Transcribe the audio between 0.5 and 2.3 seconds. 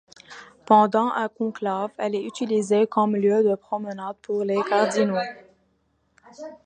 Pendant un conclave, elle est